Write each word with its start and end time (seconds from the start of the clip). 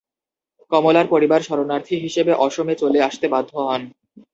কমলার 0.71 1.07
পরিবার 1.07 1.41
শরণার্থী 1.41 1.95
হিসেবে 1.99 2.31
অসমে 2.45 2.75
চলে 2.75 2.99
আসতে 3.01 3.25
বাধ্য 3.33 3.51
হন। 3.61 3.81